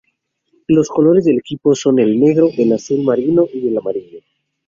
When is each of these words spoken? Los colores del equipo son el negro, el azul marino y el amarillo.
Los 0.65 0.89
colores 0.89 1.25
del 1.25 1.37
equipo 1.37 1.75
son 1.75 1.99
el 1.99 2.19
negro, 2.19 2.49
el 2.57 2.73
azul 2.73 3.03
marino 3.03 3.45
y 3.53 3.67
el 3.67 3.77
amarillo. 3.77 4.21